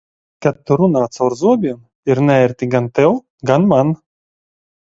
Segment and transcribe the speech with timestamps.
[0.45, 1.77] Kad tu runā caur zobiem,
[2.13, 3.15] ir neērti gan tev,
[3.51, 3.93] gan man.